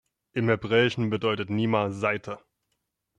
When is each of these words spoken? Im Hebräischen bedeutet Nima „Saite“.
Im 0.33 0.49
Hebräischen 0.49 1.11
bedeutet 1.11 1.51
Nima 1.51 1.91
„Saite“. 1.91 2.39